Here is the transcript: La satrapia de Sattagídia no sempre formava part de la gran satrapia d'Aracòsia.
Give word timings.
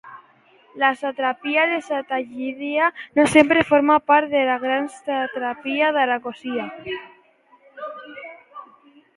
La 0.83 0.87
satrapia 1.01 1.65
de 1.71 1.77
Sattagídia 1.89 2.87
no 3.19 3.25
sempre 3.35 3.65
formava 3.73 4.05
part 4.13 4.31
de 4.33 4.41
la 4.49 4.57
gran 4.65 4.89
satrapia 4.97 5.93
d'Aracòsia. 5.99 6.69